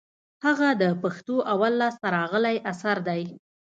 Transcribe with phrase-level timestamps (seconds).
[0.45, 3.23] هغه د پښتو اول لاس ته راغلى اثر دئ.